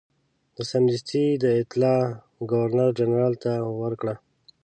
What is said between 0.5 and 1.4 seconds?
ده سمدستي